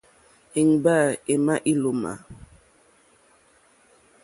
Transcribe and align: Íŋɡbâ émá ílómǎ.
Íŋɡbâ 0.59 0.95
émá 1.33 1.55
ílómǎ. 1.71 2.11